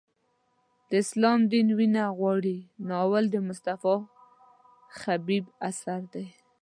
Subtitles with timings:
[0.89, 2.57] د اسلام دین وینه غواړي
[2.89, 3.95] ناول د مصطفی
[4.99, 6.27] خبیب اثر دی.